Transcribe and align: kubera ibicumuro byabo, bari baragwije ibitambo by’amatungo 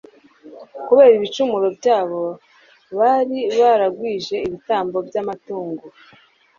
kubera 0.87 1.13
ibicumuro 1.15 1.67
byabo, 1.77 2.21
bari 2.97 3.39
baragwije 3.59 4.35
ibitambo 4.47 4.97
by’amatungo 5.07 5.85